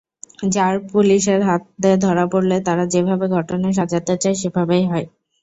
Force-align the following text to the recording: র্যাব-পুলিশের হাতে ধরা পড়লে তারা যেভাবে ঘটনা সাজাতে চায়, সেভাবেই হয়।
র্যাব-পুলিশের 0.47 1.41
হাতে 1.47 1.91
ধরা 2.03 2.25
পড়লে 2.31 2.57
তারা 2.67 2.83
যেভাবে 2.93 3.25
ঘটনা 3.35 3.67
সাজাতে 3.77 4.13
চায়, 4.21 4.37
সেভাবেই 4.41 4.83
হয়। 4.91 5.05